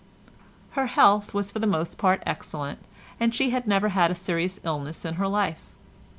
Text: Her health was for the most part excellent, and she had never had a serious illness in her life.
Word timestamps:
Her 0.71 0.87
health 0.87 1.31
was 1.31 1.51
for 1.51 1.59
the 1.59 1.67
most 1.67 1.99
part 1.99 2.23
excellent, 2.25 2.79
and 3.19 3.35
she 3.35 3.51
had 3.51 3.67
never 3.67 3.89
had 3.89 4.09
a 4.09 4.15
serious 4.15 4.59
illness 4.63 5.05
in 5.05 5.13
her 5.13 5.27
life. 5.27 5.73